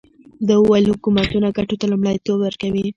ده 0.47 0.55
وویل 0.59 0.85
حکومتونه 0.93 1.47
ګټو 1.57 1.75
ته 1.79 1.85
لومړیتوب 1.91 2.37
ورکوي. 2.41 2.85